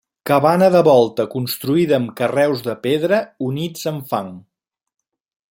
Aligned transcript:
Cabana 0.27 0.69
de 0.75 0.79
volta 0.87 1.25
construïda 1.33 1.95
amb 1.99 2.15
carreus 2.21 2.65
de 2.69 2.75
pedra 2.87 3.21
units 3.51 3.85
amb 3.93 4.09
fang. 4.15 4.35